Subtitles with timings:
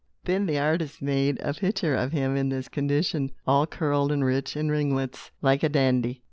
[0.23, 4.57] Then the artist made a picture of him in this condition, all curled and rich
[4.57, 6.19] in ringlets, like a dandy.